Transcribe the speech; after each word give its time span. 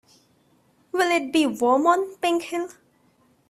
Will 0.91 1.11
it 1.11 1.31
be 1.31 1.45
warm 1.45 1.85
on 1.85 2.15
Pink 2.15 2.41
Hill? 2.41 2.69